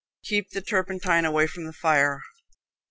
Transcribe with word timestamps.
Keep 0.23 0.49
the 0.49 0.61
turpentine 0.63 1.25
away 1.25 1.45
from 1.45 1.65
the 1.67 1.73
fire. 1.73 2.23